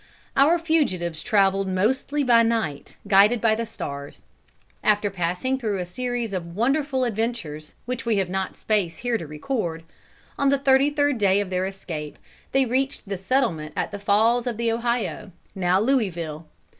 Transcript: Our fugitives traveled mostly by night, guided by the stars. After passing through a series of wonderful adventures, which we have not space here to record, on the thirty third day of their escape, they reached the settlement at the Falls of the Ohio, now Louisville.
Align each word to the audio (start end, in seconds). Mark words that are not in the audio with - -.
Our 0.35 0.57
fugitives 0.57 1.21
traveled 1.21 1.67
mostly 1.67 2.23
by 2.23 2.41
night, 2.41 2.95
guided 3.07 3.39
by 3.39 3.53
the 3.53 3.67
stars. 3.67 4.23
After 4.83 5.11
passing 5.11 5.59
through 5.59 5.77
a 5.77 5.85
series 5.85 6.33
of 6.33 6.55
wonderful 6.55 7.03
adventures, 7.03 7.75
which 7.85 8.03
we 8.03 8.17
have 8.17 8.27
not 8.27 8.57
space 8.57 8.97
here 9.05 9.19
to 9.19 9.27
record, 9.27 9.83
on 10.39 10.49
the 10.49 10.57
thirty 10.57 10.89
third 10.89 11.19
day 11.19 11.39
of 11.39 11.51
their 11.51 11.67
escape, 11.67 12.17
they 12.51 12.65
reached 12.65 13.07
the 13.09 13.15
settlement 13.19 13.73
at 13.75 13.91
the 13.91 13.99
Falls 13.99 14.47
of 14.47 14.57
the 14.57 14.71
Ohio, 14.71 15.29
now 15.53 15.79
Louisville. 15.79 16.47